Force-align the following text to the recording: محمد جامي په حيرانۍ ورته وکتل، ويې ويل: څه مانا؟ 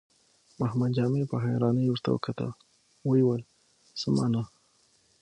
محمد 0.59 0.91
جامي 0.97 1.23
په 1.31 1.37
حيرانۍ 1.45 1.85
ورته 1.89 2.09
وکتل، 2.11 2.49
ويې 3.07 3.23
ويل: 3.25 3.43
څه 3.99 4.07
مانا؟ 4.15 4.43